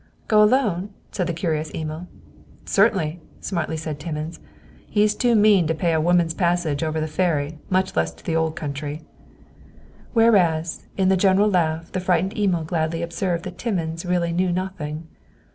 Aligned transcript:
"Go 0.27 0.41
alone?" 0.41 0.89
said 1.11 1.27
the 1.27 1.31
curious 1.33 1.69
Emil. 1.75 2.07
"Certainly," 2.65 3.19
smartly 3.39 3.77
said 3.77 3.99
Timmins. 3.99 4.39
"He 4.89 5.03
is 5.03 5.13
too 5.13 5.35
mean 5.35 5.67
to 5.67 5.75
pay 5.75 5.93
a 5.93 6.01
woman's 6.01 6.33
passage 6.33 6.81
over 6.81 6.99
the 6.99 7.05
ferry, 7.07 7.59
much 7.69 7.95
less 7.95 8.11
to 8.15 8.25
the 8.25 8.35
Old 8.35 8.55
Country!" 8.55 9.03
Whereat, 10.15 10.77
in 10.97 11.09
the 11.09 11.17
general 11.17 11.51
laugh, 11.51 11.91
the 11.91 11.99
frightened 11.99 12.35
Emil 12.35 12.63
gladly 12.63 13.03
observed 13.03 13.43
that 13.43 13.59
Timmins 13.59 14.03
really 14.03 14.31
knew 14.31 14.51
nothing. 14.51 15.07